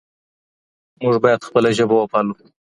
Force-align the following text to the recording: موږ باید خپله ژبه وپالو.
موږ 1.01 1.15
باید 1.23 1.45
خپله 1.47 1.69
ژبه 1.77 1.95
وپالو. 1.97 2.33